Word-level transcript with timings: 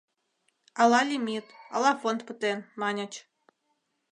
Ала 0.81 1.01
лимит, 1.09 1.47
ала 1.75 1.91
фонд 2.01 2.19
пытен, 2.27 2.59
маньыч. 2.79 3.13